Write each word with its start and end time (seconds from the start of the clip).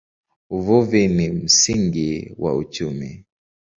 Uvuvi 0.49 1.07
ni 1.07 1.29
msingi 1.31 2.35
wa 2.37 2.55
uchumi. 2.55 3.25